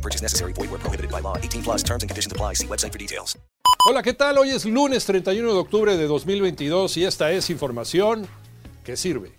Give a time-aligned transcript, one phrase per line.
[0.00, 0.54] No purchase necessary.
[0.54, 1.36] Void where prohibited by law.
[1.36, 2.54] 18 plus terms and conditions apply.
[2.54, 3.36] See website for details.
[3.86, 4.38] Hola, ¿qué tal?
[4.38, 8.26] Hoy es lunes 31 de octubre de 2022 y esta es información
[8.82, 9.32] que sirve.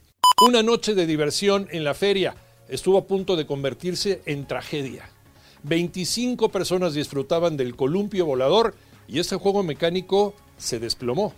[0.45, 2.35] Una noche de diversión en la feria
[2.69, 5.09] estuvo a punto de convertirse en tragedia.
[5.63, 8.75] 25 personas disfrutaban del columpio volador
[9.07, 11.33] y este juego mecánico se desplomó.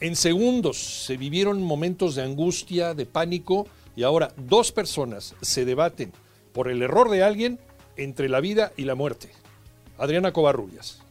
[0.00, 3.66] En segundos se vivieron momentos de angustia, de pánico
[3.96, 6.12] y ahora dos personas se debaten
[6.54, 7.58] por el error de alguien
[7.96, 9.30] entre la vida y la muerte.
[9.98, 11.02] Adriana Covarrubias.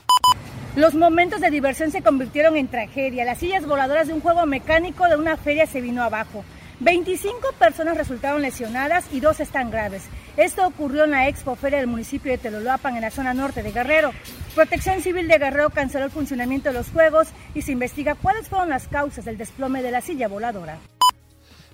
[0.76, 3.26] Los momentos de diversión se convirtieron en tragedia.
[3.26, 6.46] Las sillas voladoras de un juego mecánico de una feria se vino abajo.
[6.80, 10.04] 25 personas resultaron lesionadas y dos están graves.
[10.36, 13.72] Esto ocurrió en la Expo Feria del municipio de Teloloapan, en la zona norte de
[13.72, 14.14] Guerrero.
[14.56, 18.70] Protección Civil de Guerrero canceló el funcionamiento de los juegos y se investiga cuáles fueron
[18.70, 20.80] las causas del desplome de la silla voladora.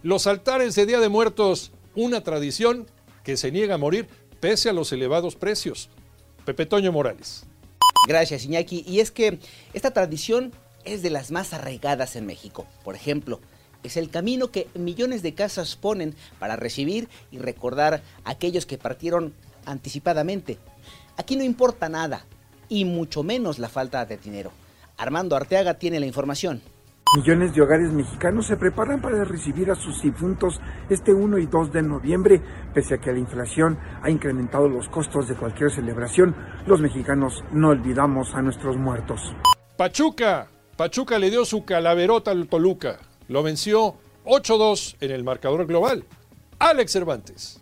[0.03, 2.85] Los altares de Día de Muertos, una tradición
[3.23, 5.89] que se niega a morir pese a los elevados precios.
[6.45, 7.45] Pepe Toño Morales.
[8.07, 8.83] Gracias, Iñaki.
[8.87, 9.39] Y es que
[9.73, 10.53] esta tradición
[10.85, 12.65] es de las más arraigadas en México.
[12.83, 13.41] Por ejemplo,
[13.83, 18.77] es el camino que millones de casas ponen para recibir y recordar a aquellos que
[18.77, 19.33] partieron
[19.65, 20.57] anticipadamente.
[21.17, 22.25] Aquí no importa nada,
[22.69, 24.51] y mucho menos la falta de dinero.
[24.97, 26.61] Armando Arteaga tiene la información.
[27.15, 31.71] Millones de hogares mexicanos se preparan para recibir a sus difuntos este 1 y 2
[31.71, 32.41] de noviembre.
[32.73, 36.35] Pese a que la inflación ha incrementado los costos de cualquier celebración,
[36.65, 39.33] los mexicanos no olvidamos a nuestros muertos.
[39.77, 40.49] Pachuca.
[40.75, 42.99] Pachuca le dio su calaverota al Toluca.
[43.29, 46.03] Lo venció 8-2 en el marcador global.
[46.59, 47.61] Alex Cervantes.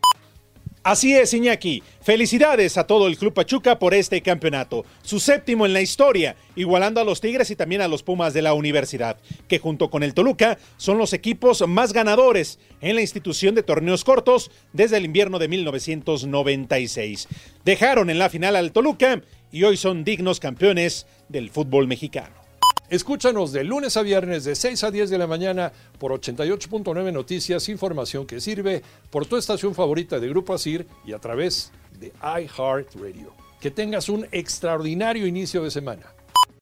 [0.86, 1.82] Así es, Iñaki.
[2.00, 7.02] Felicidades a todo el Club Pachuca por este campeonato, su séptimo en la historia, igualando
[7.02, 10.14] a los Tigres y también a los Pumas de la universidad, que junto con el
[10.14, 15.40] Toluca son los equipos más ganadores en la institución de torneos cortos desde el invierno
[15.40, 17.30] de 1996.
[17.66, 22.45] Dejaron en la final al Toluca y hoy son dignos campeones del fútbol mexicano.
[22.90, 27.68] Escúchanos de lunes a viernes de 6 a 10 de la mañana por 88.9 Noticias,
[27.68, 33.34] información que sirve por tu estación favorita de Grupo Asir y a través de iHeartRadio.
[33.60, 36.15] Que tengas un extraordinario inicio de semana.